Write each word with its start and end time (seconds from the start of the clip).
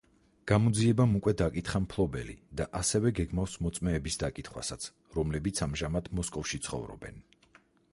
გამოძიებამ 0.51 1.11
უკვე 1.19 1.33
დაკითხა 1.41 1.81
მფლობელი 1.83 2.35
და 2.61 2.67
ასევე 2.79 3.13
გეგმავს 3.21 3.59
მოწმეების 3.67 4.19
დაკითხვასაც, 4.25 4.89
რომლებიც 5.21 5.65
ამჟამად 5.69 6.13
მოსკოვში 6.21 6.65
ცხოვრობენ. 6.69 7.25